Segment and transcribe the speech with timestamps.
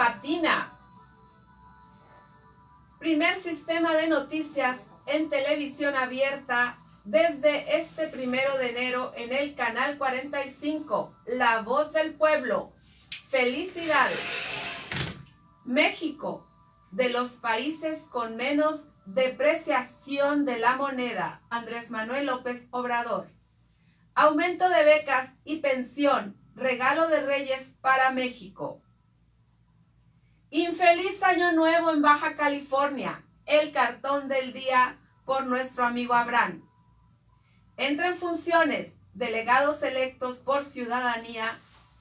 [0.00, 0.72] patina.
[2.98, 9.98] Primer sistema de noticias en televisión abierta desde este primero de enero en el canal
[9.98, 12.72] 45, La Voz del Pueblo.
[13.28, 14.18] Felicidades.
[15.66, 16.46] México,
[16.92, 23.28] de los países con menos depreciación de la moneda, Andrés Manuel López Obrador.
[24.14, 28.80] Aumento de becas y pensión, regalo de Reyes para México.
[30.52, 36.68] Infeliz Año Nuevo en Baja California, el cartón del día por nuestro amigo Abraham.
[37.76, 41.56] Entra en funciones delegados electos por ciudadanía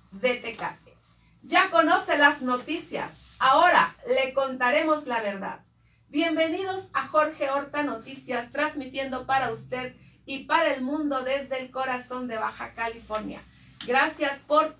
[0.09, 0.97] de Tecate.
[1.43, 5.59] Ya conoce las noticias, ahora le contaremos la verdad.
[6.07, 9.95] Bienvenidos a Jorge Horta Noticias, transmitiendo para usted
[10.25, 13.43] y para el mundo desde el corazón de Baja California.
[13.85, 14.75] Gracias por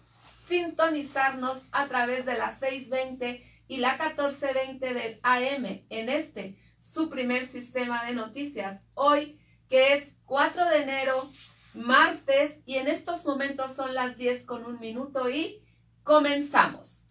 [0.47, 7.45] sintonizarnos a través de las 620 y la 1420 del AM en este, su primer
[7.45, 8.83] sistema de noticias.
[8.95, 11.29] Hoy, que es 4 de enero,
[11.75, 15.63] martes, y en estos momentos son las 10 con un minuto y
[16.03, 17.05] comenzamos.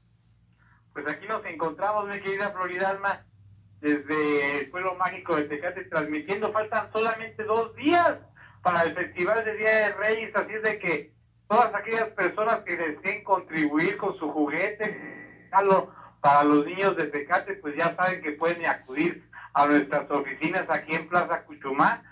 [0.92, 3.24] Pues aquí nos encontramos, mi querida Floridalma,
[3.80, 6.52] desde el pueblo mágico de Tecate, transmitiendo.
[6.52, 8.18] Faltan solamente dos días
[8.62, 11.14] para el Festival de Día de Reyes, así es de que
[11.48, 15.48] todas aquellas personas que deseen contribuir con su juguete,
[16.20, 20.94] para los niños de Tecate, pues ya saben que pueden acudir a nuestras oficinas aquí
[20.94, 22.02] en Plaza Cuchumá,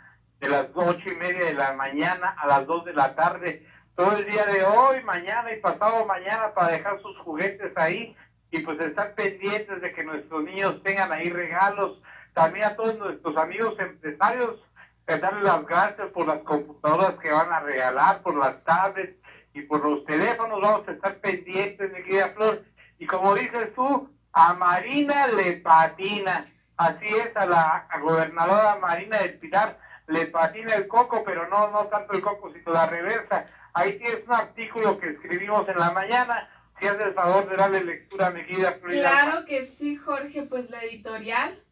[0.41, 4.17] de las ocho y media de la mañana a las dos de la tarde, todo
[4.17, 8.15] el día de hoy, mañana y pasado mañana para dejar sus juguetes ahí
[8.51, 12.03] y pues estar pendientes de que nuestros niños tengan ahí regalos.
[12.35, 14.61] También a todos nuestros amigos empresarios,
[15.07, 19.17] darles las gracias por las computadoras que van a regalar, por las tablets
[19.55, 20.61] y por los teléfonos.
[20.61, 22.63] Vamos a estar pendientes, mi querida Flor.
[22.99, 26.53] Y como dices tú, a Marina le patina.
[26.77, 31.87] Así es, a la gobernadora Marina del Pilar le patina el coco, pero no, no
[31.87, 33.47] tanto el coco, sino la reversa.
[33.73, 36.49] Ahí tienes un artículo que escribimos en la mañana.
[36.79, 38.79] Si haces el favor de darle lectura a mi guía.
[38.81, 40.43] Claro que sí, Jorge.
[40.43, 41.63] Pues la editorial,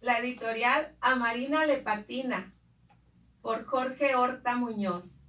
[0.00, 2.52] la editorial a Marina le patina
[3.40, 5.19] por Jorge Horta Muñoz.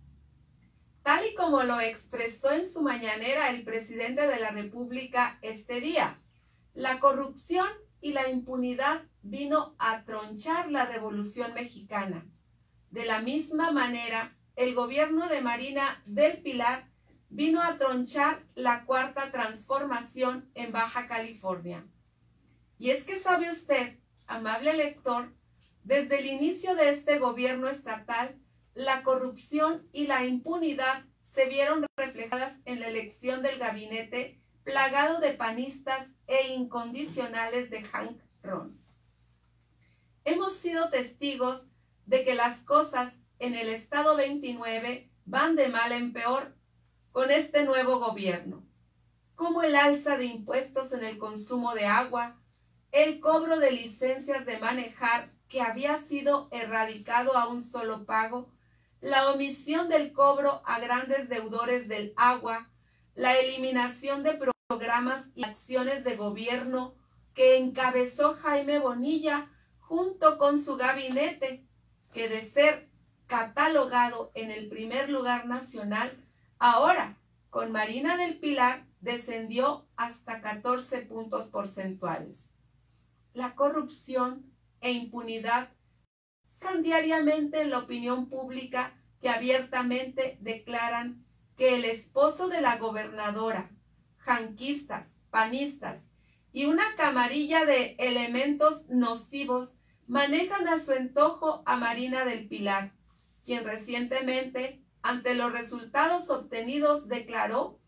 [1.03, 6.19] Tal y como lo expresó en su mañanera el presidente de la República este día,
[6.73, 7.67] la corrupción
[8.01, 12.25] y la impunidad vino a tronchar la revolución mexicana.
[12.91, 16.87] De la misma manera, el gobierno de Marina del Pilar
[17.29, 21.85] vino a tronchar la cuarta transformación en Baja California.
[22.77, 23.97] Y es que sabe usted,
[24.27, 25.33] amable lector,
[25.83, 28.40] desde el inicio de este gobierno estatal,
[28.73, 35.33] la corrupción y la impunidad se vieron reflejadas en la elección del gabinete plagado de
[35.33, 38.79] panistas e incondicionales de Hank Ron.
[40.23, 41.67] Hemos sido testigos
[42.05, 46.55] de que las cosas en el estado 29 van de mal en peor
[47.11, 48.63] con este nuevo gobierno,
[49.35, 52.39] como el alza de impuestos en el consumo de agua,
[52.91, 58.49] el cobro de licencias de manejar que había sido erradicado a un solo pago,
[59.01, 62.69] la omisión del cobro a grandes deudores del agua,
[63.15, 66.93] la eliminación de programas y acciones de gobierno
[67.33, 71.65] que encabezó Jaime Bonilla junto con su gabinete,
[72.13, 72.89] que de ser
[73.25, 76.15] catalogado en el primer lugar nacional,
[76.59, 77.17] ahora
[77.49, 82.49] con Marina del Pilar descendió hasta 14 puntos porcentuales.
[83.33, 84.45] La corrupción
[84.79, 85.69] e impunidad
[86.81, 91.25] diariamente en la opinión pública que abiertamente declaran
[91.57, 93.69] que el esposo de la gobernadora,
[94.17, 96.05] janquistas, panistas
[96.53, 99.75] y una camarilla de elementos nocivos
[100.07, 102.93] manejan a su antojo a Marina del Pilar,
[103.43, 107.79] quien recientemente, ante los resultados obtenidos, declaró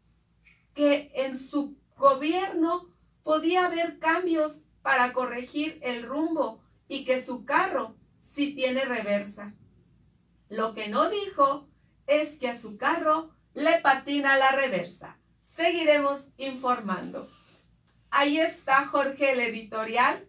[0.74, 2.90] que en su gobierno
[3.24, 9.54] podía haber cambios para corregir el rumbo y que su carro sí tiene reversa.
[10.50, 11.68] Lo que no dijo
[12.08, 15.18] es que a su carro le patina la reversa.
[15.44, 17.30] Seguiremos informando.
[18.10, 20.28] Ahí está Jorge el editorial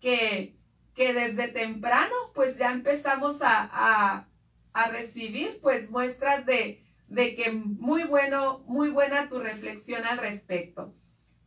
[0.00, 0.56] que,
[0.94, 4.26] que desde temprano pues ya empezamos a,
[4.72, 10.94] a, recibir pues muestras de, de que muy bueno, muy buena tu reflexión al respecto.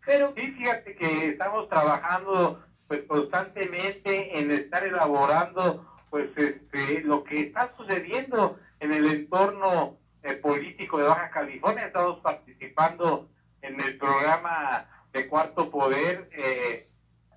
[0.05, 7.41] Pero sí, fíjate que estamos trabajando pues constantemente en estar elaborando pues este lo que
[7.41, 11.85] está sucediendo en el entorno eh, político de Baja California.
[11.85, 13.29] Estamos participando
[13.61, 16.87] en el programa de Cuarto Poder eh,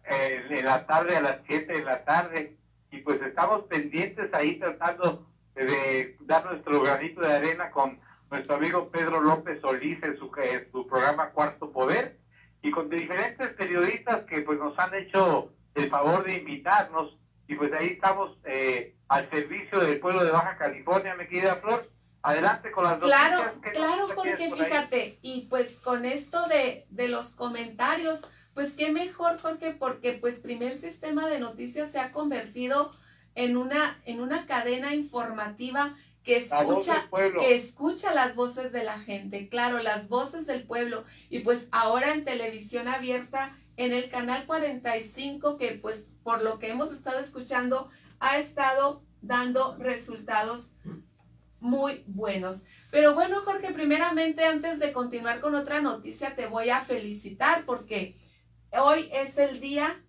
[0.05, 2.57] en la tarde a las 7 de la tarde.
[2.93, 7.99] Y pues estamos pendientes ahí tratando de dar nuestro granito de arena con
[8.31, 12.20] nuestro amigo Pedro López Solís en su, en su programa Cuarto Poder
[12.63, 17.17] y con diferentes periodistas que pues nos han hecho el favor de invitarnos
[17.49, 21.91] y pues ahí estamos eh, al servicio del pueblo de Baja California, mi querida Flor.
[22.23, 23.09] Adelante con las dos.
[23.09, 28.21] Claro, claro, Jorge, fíjate, y pues con esto de, de los comentarios,
[28.53, 32.93] pues qué mejor, Jorge, porque pues primer sistema de noticias se ha convertido
[33.35, 37.09] en una, en una cadena informativa que escucha,
[37.39, 41.05] que escucha las voces de la gente, claro, las voces del pueblo.
[41.29, 46.69] Y pues ahora en televisión abierta, en el canal 45, que pues por lo que
[46.69, 47.89] hemos estado escuchando,
[48.19, 50.73] ha estado dando resultados
[51.61, 52.63] muy buenos.
[52.91, 58.17] Pero bueno, Jorge, primeramente, antes de continuar con otra noticia, te voy a felicitar porque
[58.73, 60.03] hoy es el día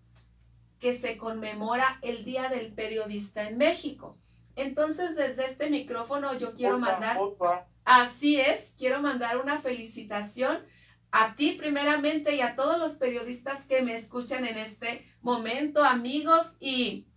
[0.80, 4.18] que se conmemora el Día del Periodista en México.
[4.62, 7.18] Entonces, desde este micrófono yo quiero mandar,
[7.84, 10.60] así es, quiero mandar una felicitación
[11.12, 16.56] a ti primeramente y a todos los periodistas que me escuchan en este momento, amigos
[16.60, 17.08] y,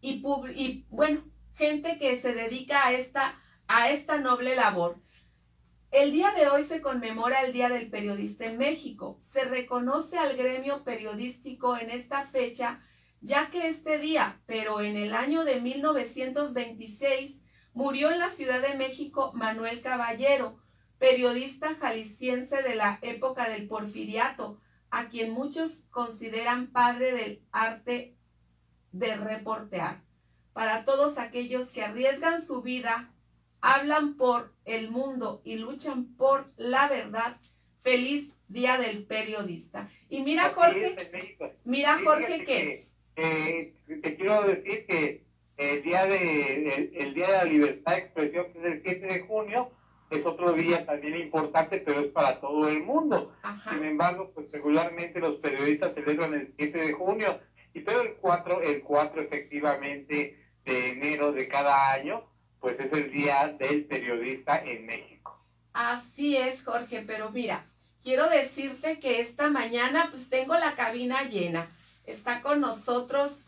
[0.00, 0.22] y,
[0.54, 1.22] y bueno,
[1.54, 5.00] gente que se dedica a esta, a esta noble labor.
[5.90, 9.16] El día de hoy se conmemora el Día del Periodista en México.
[9.20, 12.80] Se reconoce al gremio periodístico en esta fecha
[13.20, 17.42] ya que este día, pero en el año de 1926,
[17.72, 20.58] murió en la Ciudad de México Manuel Caballero,
[20.98, 24.60] periodista jalisciense de la época del porfiriato,
[24.90, 28.16] a quien muchos consideran padre del arte
[28.92, 30.02] de reportear.
[30.52, 33.12] Para todos aquellos que arriesgan su vida,
[33.60, 37.40] hablan por el mundo y luchan por la verdad,
[37.82, 39.88] feliz Día del Periodista.
[40.08, 40.96] Y mira Jorge,
[41.64, 42.87] mira Jorge que
[43.18, 45.24] eh, te quiero decir que
[45.56, 49.20] el día de el, día de la libertad de expresión que es el 7 de
[49.26, 49.70] junio
[50.08, 53.34] es otro día también importante pero es para todo el mundo.
[53.68, 57.40] Sin embargo pues regularmente los periodistas celebran el 7 de junio
[57.74, 62.24] y pero el 4 el 4 efectivamente de enero de cada año
[62.60, 65.44] pues es el día del periodista en México.
[65.72, 67.64] Así es Jorge pero mira
[68.00, 71.68] quiero decirte que esta mañana pues tengo la cabina llena
[72.08, 73.42] Está con nosotros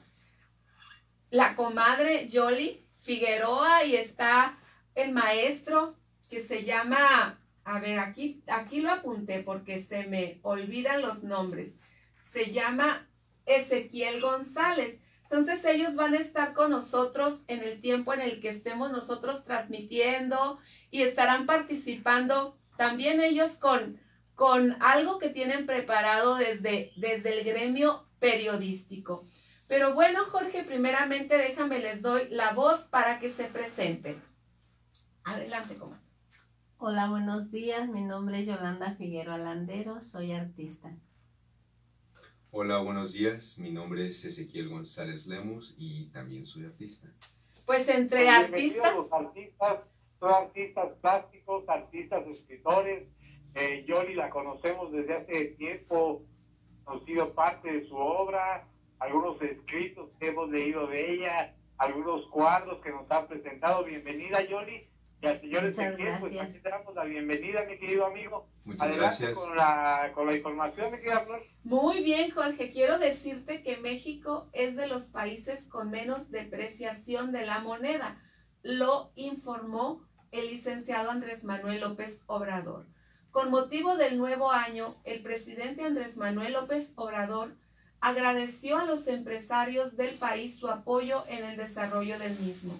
[1.30, 4.58] la comadre Yoli Figueroa y está
[4.94, 5.96] el maestro
[6.28, 11.72] que se llama, a ver, aquí, aquí lo apunté porque se me olvidan los nombres.
[12.20, 13.08] Se llama
[13.46, 15.00] Ezequiel González.
[15.22, 19.42] Entonces ellos van a estar con nosotros en el tiempo en el que estemos nosotros
[19.46, 20.58] transmitiendo
[20.90, 23.98] y estarán participando también ellos con,
[24.34, 29.26] con algo que tienen preparado desde, desde el gremio periodístico.
[29.66, 34.22] Pero bueno, Jorge, primeramente déjame les doy la voz para que se presenten.
[35.24, 36.02] Adelante, comadre.
[36.78, 37.88] Hola, buenos días.
[37.88, 40.90] Mi nombre es Yolanda Figueroa Landero, soy artista.
[42.50, 43.58] Hola, buenos días.
[43.58, 47.08] Mi nombre es Ezequiel González Lemus y también soy artista.
[47.64, 48.92] Pues entre artistas...
[49.12, 49.80] artistas,
[50.18, 53.08] son artistas plásticos, artistas escritores.
[53.54, 56.24] Eh, Yoli la conocemos desde hace tiempo
[56.98, 58.66] sido parte de su obra,
[58.98, 63.84] algunos escritos que hemos leído de ella, algunos cuadros que nos ha presentado.
[63.84, 64.82] Bienvenida, Yoli.
[65.22, 68.48] Y al señor Ezequiel, pues aquí te damos la bienvenida, mi querido amigo.
[68.64, 69.38] Muchas Adelante gracias.
[69.38, 71.42] Con la, con la información, mi querida Flor.
[71.62, 72.72] Muy bien, Jorge.
[72.72, 78.18] Quiero decirte que México es de los países con menos depreciación de la moneda.
[78.62, 82.86] Lo informó el licenciado Andrés Manuel López Obrador.
[83.30, 87.54] Con motivo del nuevo año, el presidente Andrés Manuel López Obrador
[88.00, 92.76] agradeció a los empresarios del país su apoyo en el desarrollo del mismo.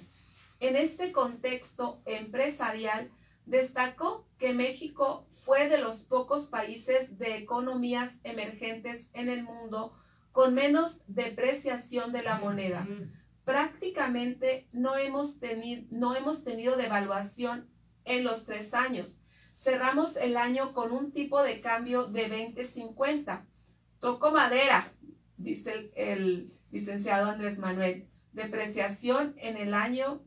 [0.59, 3.13] En este contexto empresarial,
[3.47, 9.95] destacó que México fue de los pocos países de economías emergentes en el mundo
[10.33, 12.89] con menos depreciación de la moneda.
[13.45, 17.69] Prácticamente no hemos, tenido, no hemos tenido devaluación
[18.05, 19.20] en los tres años
[19.61, 23.45] cerramos el año con un tipo de cambio de 20.50.
[23.99, 24.93] Toco madera,
[25.37, 28.09] dice el, licenciado Andrés Manuel.
[28.33, 30.23] Depreciación en el año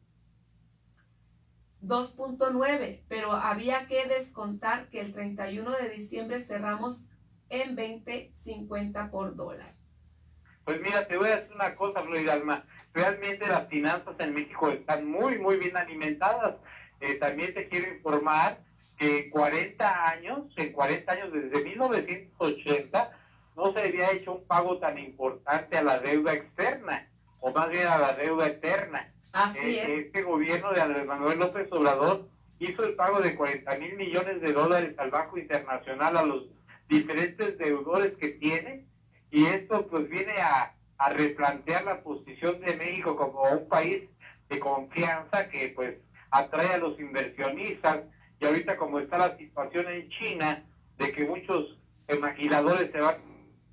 [1.81, 7.09] 2.9, pero había que descontar que el 31 de diciembre cerramos
[7.49, 9.73] en 20.50 por dólar.
[10.65, 12.65] Pues mira, te voy a decir una cosa, Florida Alma.
[12.93, 16.57] Realmente las finanzas en México están muy, muy bien alimentadas.
[16.99, 18.63] Eh, también te quiero informar
[18.97, 23.11] que en 40 años, en 40 años desde 1980,
[23.55, 27.07] no se había hecho un pago tan importante a la deuda externa,
[27.39, 29.13] o más bien a la deuda eterna.
[29.31, 30.05] Así Eh, es.
[30.05, 32.27] Este gobierno de Andrés Manuel López Obrador
[32.59, 36.45] hizo el pago de 40 mil millones de dólares al Banco Internacional a los
[36.87, 38.85] diferentes deudores que tiene
[39.31, 44.03] y esto pues viene a, a replantear la posición de México como un país
[44.49, 45.95] de confianza que pues
[46.29, 48.01] atrae a los inversionistas
[48.39, 50.63] y ahorita como está la situación en China
[50.97, 51.77] de que muchos
[52.19, 53.15] maquiladores se van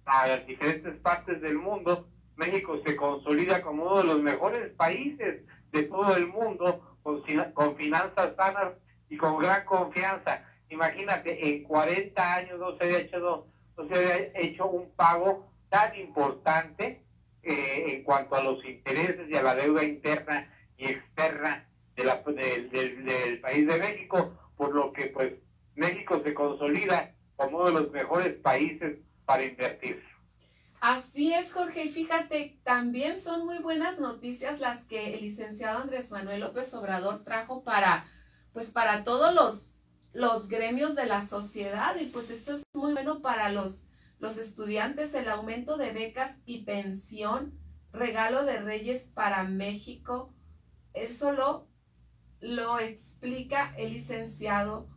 [0.07, 5.83] a diferentes partes del mundo, México se consolida como uno de los mejores países de
[5.85, 7.23] todo el mundo con,
[7.55, 8.73] con finanzas sanas
[9.09, 10.45] y con gran confianza.
[10.71, 15.95] Imagínate, en 40 años no se había hecho, no se había hecho un pago tan
[15.99, 17.03] importante
[17.43, 22.23] eh, en cuanto a los intereses y a la deuda interna y externa de la-
[22.23, 25.33] del- del país de México, por lo que pues
[25.75, 30.05] México se consolida como uno de los mejores países para invertir.
[30.83, 31.85] Así es, Jorge.
[31.85, 37.25] Y fíjate, también son muy buenas noticias las que el licenciado Andrés Manuel López Obrador
[37.25, 38.05] trajo para,
[38.53, 39.79] pues, para todos los,
[40.13, 41.97] los gremios de la sociedad.
[41.99, 43.85] Y pues esto es muy bueno para los,
[44.19, 47.59] los estudiantes, el aumento de becas y pensión,
[47.95, 50.35] regalo de Reyes para México.
[50.93, 51.70] Eso lo,
[52.41, 54.89] lo explica el licenciado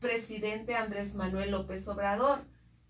[0.00, 2.44] presidente Andrés Manuel López Obrador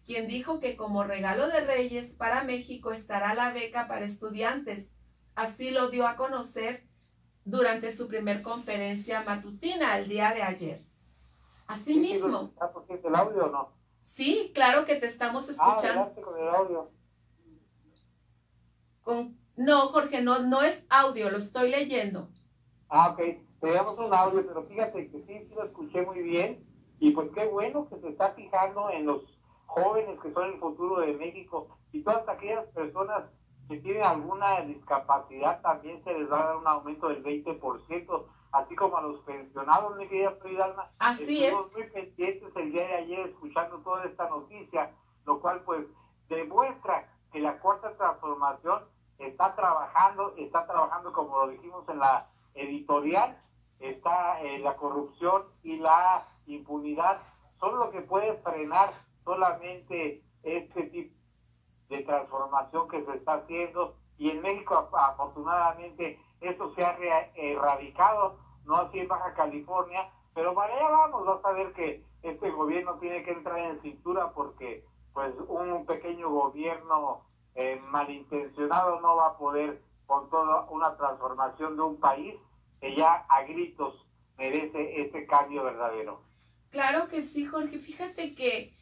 [0.05, 4.95] quien dijo que como regalo de Reyes para México estará la beca para estudiantes.
[5.35, 6.87] Así lo dio a conocer
[7.45, 10.85] durante su primer conferencia matutina el día de ayer.
[11.67, 13.73] Asimismo, ¿Está por qué, el audio o no?
[14.05, 16.15] sí, claro que te estamos Ah, escuchando.
[16.23, 16.89] con el audio.
[19.03, 19.37] Con...
[19.57, 22.31] No, Jorge, no, no es audio, lo estoy leyendo.
[22.89, 23.39] Ah, ok.
[23.61, 26.65] Teníamos un audio, pero fíjate que sí, sí lo escuché muy bien.
[26.99, 29.23] Y pues qué bueno que se está fijando en los
[29.67, 33.25] jóvenes que son el futuro de México y todas aquellas personas
[33.69, 38.77] que tienen alguna discapacidad también se les va a dar un aumento del 20%, así
[38.77, 40.91] como a los pensionados, mi querida Frida Alma.
[40.99, 41.53] Así es.
[41.53, 44.93] Estuvimos muy pendientes el día de ayer escuchando toda esta noticia,
[45.27, 45.85] lo cual pues
[46.29, 48.85] demuestra que la cuarta transformación
[49.19, 53.39] está trabajando, está trabajando como lo dijimos en la editorial,
[53.79, 57.21] está eh, la corrupción y la impunidad,
[57.61, 58.91] son lo que puede frenar
[59.25, 61.15] solamente este tipo
[61.89, 66.97] de transformación que se está haciendo y en México af- afortunadamente esto se ha
[67.35, 72.95] erradicado, no así en Baja California, pero para allá vamos, a ver que este gobierno
[72.99, 77.23] tiene que entrar en cintura porque pues un pequeño gobierno
[77.55, 82.35] eh, malintencionado no va a poder con toda una transformación de un país
[82.81, 84.07] que ya a gritos
[84.39, 86.23] merece este cambio verdadero.
[86.71, 87.79] Claro que sí, Jorge.
[87.79, 88.75] Fíjate que,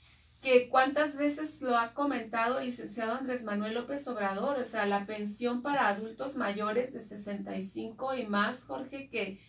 [0.42, 5.06] que cuántas veces lo ha comentado el licenciado Andrés Manuel López Obrador, o sea, la
[5.06, 9.40] pensión para adultos mayores de 65 y más, Jorge, que,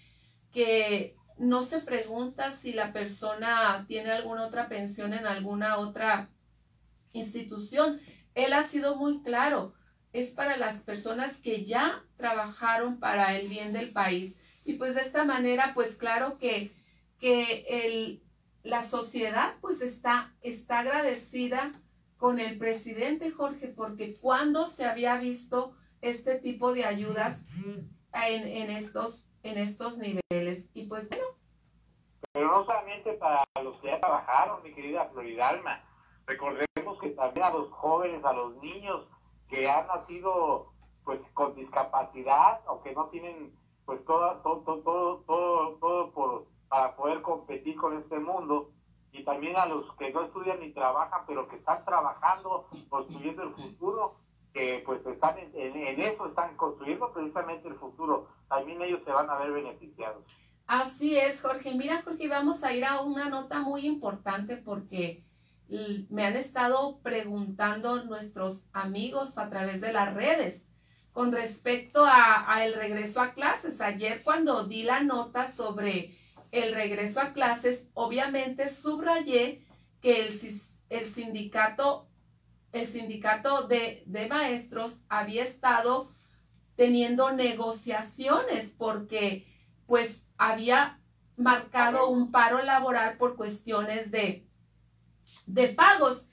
[0.51, 6.29] que no se pregunta si la persona tiene alguna otra pensión en alguna otra
[7.13, 7.99] institución.
[8.35, 9.73] Él ha sido muy claro,
[10.15, 14.39] es para las personas que ya trabajaron para el bien del país.
[14.63, 16.71] Y pues de esta manera, pues claro que,
[17.19, 18.23] que el,
[18.63, 21.73] la sociedad pues está, está agradecida
[22.15, 28.69] con el presidente Jorge, porque cuando se había visto este tipo de ayudas en, en,
[28.69, 30.69] estos, en estos niveles.
[30.73, 31.25] Y pues bueno.
[32.31, 35.83] Pero no solamente para los que ya trabajaron, mi querida Floridalma.
[36.25, 39.07] Recordemos que también a los jóvenes, a los niños
[39.49, 40.71] que han nacido
[41.03, 43.53] pues con discapacidad o que no tienen
[43.85, 48.71] pues todo, todo, todo, todo, todo por, para poder competir con este mundo.
[49.11, 53.53] Y también a los que no estudian ni trabajan pero que están trabajando construyendo el
[53.53, 54.17] futuro
[54.53, 58.29] que pues están en, en, eso están construyendo precisamente el futuro.
[58.47, 60.23] También ellos se van a ver beneficiados.
[60.65, 61.75] Así es, Jorge.
[61.75, 65.23] Mira, Jorge, vamos a ir a una nota muy importante porque
[65.67, 70.67] me han estado preguntando nuestros amigos a través de las redes
[71.11, 73.81] con respecto a, el regreso a clases.
[73.81, 76.17] Ayer cuando di la nota sobre
[76.51, 79.65] el regreso a clases, obviamente subrayé
[80.01, 80.39] que el,
[80.89, 82.07] el sindicato,
[82.71, 86.11] el sindicato de, de maestros había estado
[86.75, 89.47] teniendo negociaciones porque
[89.87, 90.99] pues había
[91.37, 94.45] marcado un paro laboral por cuestiones de,
[95.45, 96.25] de pagos.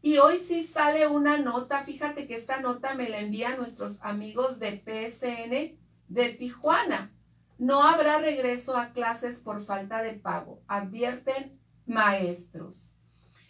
[0.00, 4.58] Y hoy sí sale una nota, fíjate que esta nota me la envían nuestros amigos
[4.58, 5.78] de PSN
[6.08, 7.12] de Tijuana.
[7.58, 10.62] No habrá regreso a clases por falta de pago.
[10.68, 12.94] Advierten maestros.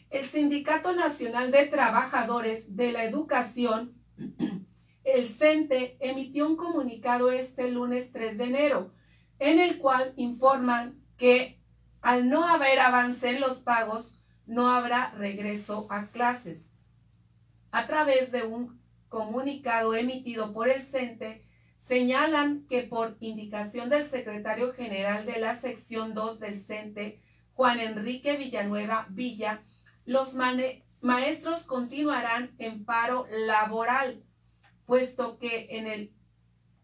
[0.09, 3.93] El Sindicato Nacional de Trabajadores de la Educación,
[5.05, 8.95] el CENTE, emitió un comunicado este lunes 3 de enero,
[9.39, 11.61] en el cual informan que
[12.01, 14.18] al no haber avance en los pagos,
[14.49, 16.71] no habrá regreso a clases.
[17.71, 21.47] A través de un comunicado emitido por el CENTE,
[21.79, 27.21] señalan que por indicación del secretario general de la sección 2 del CENTE,
[27.53, 29.63] Juan Enrique Villanueva Villa,
[30.07, 30.35] los
[31.01, 34.25] maestros continuarán en paro laboral,
[34.87, 36.13] puesto que en el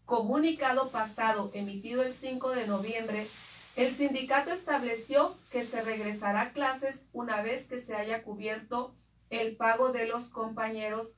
[0.05, 3.27] comunicado pasado emitido el 5 de noviembre,
[3.75, 8.95] el sindicato estableció que se regresará a clases una vez que se haya cubierto
[9.29, 11.15] el pago de los compañeros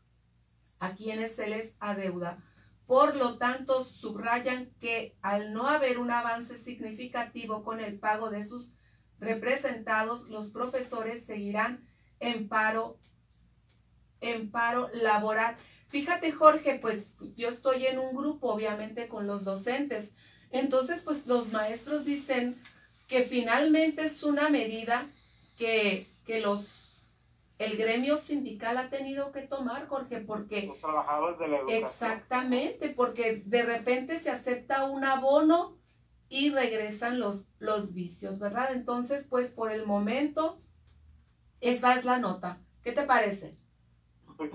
[0.79, 2.39] a quienes se les adeuda.
[2.87, 8.43] Por lo tanto, subrayan que al no haber un avance significativo con el pago de
[8.43, 8.71] sus
[9.19, 11.85] representados, los profesores seguirán
[12.19, 12.97] en paro,
[14.21, 15.57] en paro laboral.
[15.89, 20.13] Fíjate, Jorge, pues yo estoy en un grupo, obviamente, con los docentes.
[20.51, 22.55] Entonces, pues los maestros dicen
[23.07, 25.05] que finalmente es una medida
[25.57, 26.77] que, que los
[27.57, 30.67] el gremio sindical ha tenido que tomar, Jorge, porque...
[30.67, 31.83] Los trabajadores de la educación.
[31.83, 35.75] Exactamente, porque de repente se acepta un abono
[36.29, 38.73] y regresan los, los vicios, ¿verdad?
[38.73, 40.61] Entonces, pues por el momento,
[41.59, 42.61] esa es la nota.
[42.83, 43.57] ¿Qué te parece?
[44.35, 44.51] Pues,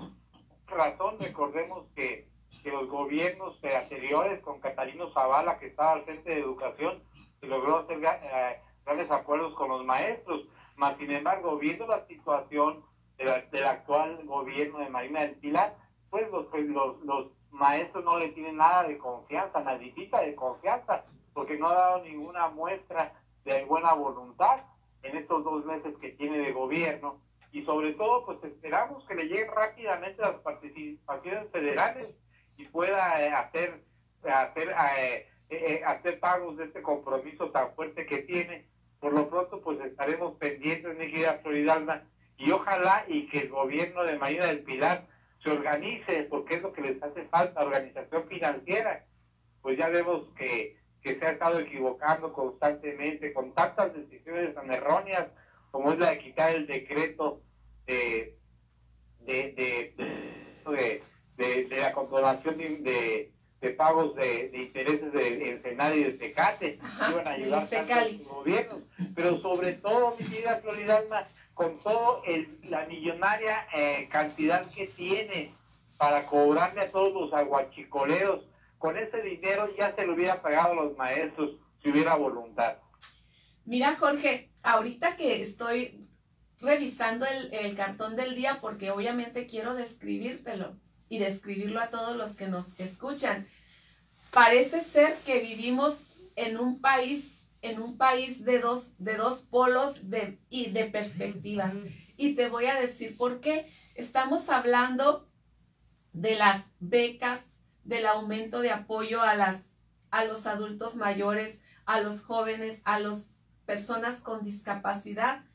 [0.67, 2.29] razón, recordemos que,
[2.63, 7.03] que los gobiernos anteriores, con Catalino Zavala, que estaba al frente de educación,
[7.39, 10.47] se logró hacer eh, grandes acuerdos con los maestros.
[10.77, 12.83] Mas, sin embargo, viendo la situación
[13.17, 15.75] del actual gobierno de Marina del Pilar,
[16.09, 21.05] pues los, pues, los, los maestros no le tienen nada de confianza, nadita de confianza,
[21.33, 24.63] porque no ha dado ninguna muestra de buena voluntad
[25.03, 27.19] en estos dos meses que tiene de gobierno.
[27.51, 32.15] Y sobre todo, pues esperamos que le lleguen rápidamente las participaciones federales
[32.57, 33.83] y pueda eh, hacer,
[34.23, 38.67] hacer, eh, eh, hacer pagos de este compromiso tan fuerte que tiene.
[38.99, 42.03] Por lo pronto, pues estaremos pendientes, mi querida Floridalma,
[42.37, 45.07] y ojalá y que el gobierno de Marina del Pilar
[45.43, 49.05] se organice, porque es lo que les hace falta, organización financiera.
[49.61, 55.27] Pues ya vemos que, se ha estado equivocando constantemente con tantas decisiones tan erróneas
[55.69, 57.41] como es la de quitar el decreto
[57.85, 58.37] de,
[59.19, 59.95] de,
[60.65, 61.03] de,
[61.37, 63.31] la comprobación de,
[63.77, 68.81] pagos de, intereses del Ensenada y del Tecate, iban a ayudar a los gobiernos.
[69.15, 75.51] Pero sobre todo, mi querida Floridalma, con todo el, la millonaria eh, cantidad que tiene
[75.97, 78.45] para cobrarle a todos los aguachicoleros,
[78.77, 82.77] con ese dinero ya se lo hubiera pagado a los maestros si hubiera voluntad.
[83.65, 86.05] Mira, Jorge, ahorita que estoy
[86.59, 90.75] revisando el, el cartón del día, porque obviamente quiero describírtelo
[91.13, 93.45] y describirlo a todos los que nos escuchan,
[94.31, 100.09] parece ser que vivimos en un país en un país de dos, de dos polos
[100.09, 101.71] de, y de perspectivas.
[102.17, 103.71] Y te voy a decir por qué.
[103.95, 105.29] Estamos hablando
[106.11, 107.45] de las becas,
[107.85, 109.77] del aumento de apoyo a, las,
[110.11, 115.45] a los adultos mayores, a los jóvenes, a las personas con discapacidad.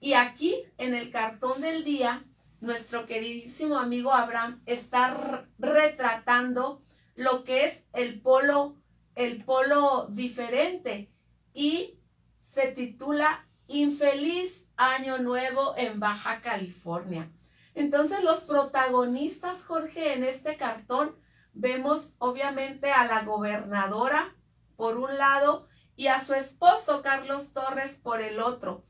[0.00, 2.24] Y aquí, en el cartón del día,
[2.64, 6.82] nuestro queridísimo amigo Abraham está retratando
[7.14, 8.76] lo que es el polo,
[9.14, 11.12] el polo diferente
[11.52, 12.00] y
[12.40, 17.30] se titula Infeliz Año Nuevo en Baja California.
[17.74, 21.14] Entonces los protagonistas, Jorge, en este cartón
[21.52, 24.34] vemos obviamente a la gobernadora
[24.76, 28.84] por un lado y a su esposo Carlos Torres por el otro.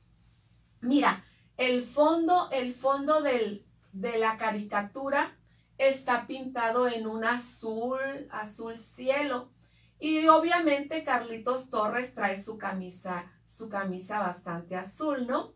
[0.81, 1.25] Mira,
[1.57, 3.64] el fondo, el fondo del,
[3.95, 5.37] de la caricatura
[5.79, 7.99] está pintado en un azul,
[8.31, 9.51] azul cielo.
[9.99, 15.55] Y obviamente Carlitos Torres trae su camisa, su camisa bastante azul, ¿no?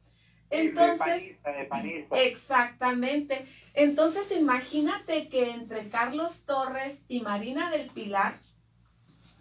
[0.51, 1.37] Entonces,
[2.13, 3.47] exactamente.
[3.75, 8.39] Entonces, imagínate que entre Carlos Torres y Marina del Pilar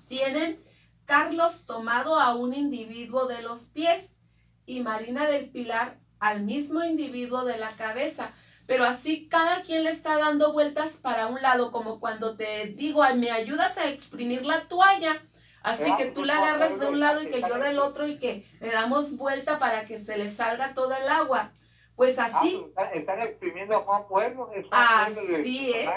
[0.09, 0.59] tienen
[1.05, 4.17] Carlos tomado a un individuo de los pies
[4.65, 8.33] y Marina del Pilar al mismo individuo de la cabeza
[8.67, 13.01] pero así cada quien le está dando vueltas para un lado, como cuando te digo,
[13.15, 15.19] me ayudas a exprimir la toalla.
[15.63, 18.45] Así que tú la agarras de un lado y que yo del otro y que
[18.59, 21.51] le damos vuelta para que se le salga toda el agua.
[21.95, 22.63] Pues ah, así.
[22.75, 24.49] Pues, están exprimiendo a Juan Pueblo.
[24.71, 25.89] así es,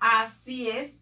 [0.00, 0.94] así es.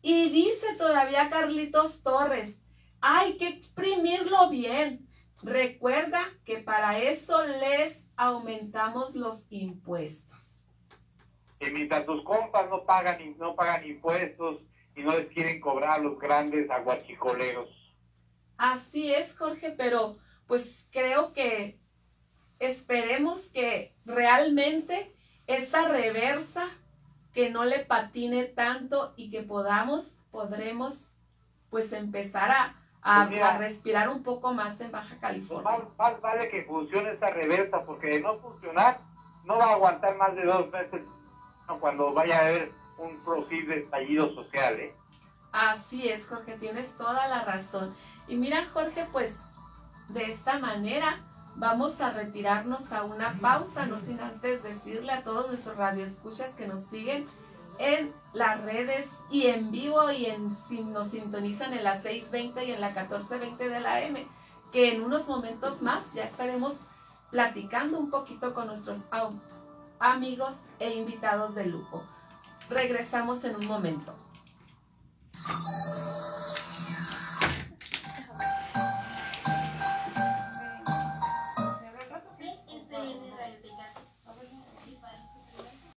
[0.00, 2.56] Y dice todavía Carlitos Torres,
[3.00, 5.08] hay que exprimirlo bien.
[5.42, 10.60] Recuerda que para eso les aumentamos los impuestos.
[11.58, 14.60] Que mientras tus compas no pagan, no pagan impuestos
[14.94, 17.68] y no les quieren cobrar a los grandes aguachicoleros.
[18.56, 21.78] Así es, Jorge, pero pues creo que
[22.58, 25.10] esperemos que realmente
[25.46, 26.68] esa reversa
[27.34, 31.08] que no le patine tanto y que podamos, podremos
[31.70, 33.54] pues empezar a, a, Pues mira.
[33.54, 35.70] a respirar un poco más en Baja California.
[35.70, 38.98] Más, más vale que funcione esta reversa, porque de no funcionar,
[39.44, 41.02] no va a aguantar más de dos meses
[41.80, 44.94] cuando vaya a haber un posible estallido social, ¿eh?
[45.52, 47.94] Así es, Jorge, tienes toda la razón.
[48.28, 49.34] Y mira, Jorge, pues
[50.08, 51.18] de esta manera
[51.56, 56.66] vamos a retirarnos a una pausa, no sin antes decirle a todos nuestros radioescuchas que
[56.66, 57.26] nos siguen
[57.82, 62.72] en las redes y en vivo y en si nos sintonizan en la 620 y
[62.72, 64.26] en la 1420 de la M,
[64.72, 66.74] que en unos momentos más ya estaremos
[67.30, 69.38] platicando un poquito con nuestros am-
[69.98, 72.02] amigos e invitados de lujo.
[72.70, 74.14] Regresamos en un momento.